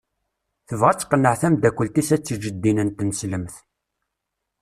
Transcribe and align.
Tebɣa 0.67 0.89
ad 0.91 0.99
tqenneɛ 0.99 1.33
tamdakelt-is 1.41 2.09
ad 2.15 2.21
teǧǧ 2.23 2.43
ddin 2.53 2.79
n 2.83 2.89
tneslemt. 2.97 3.55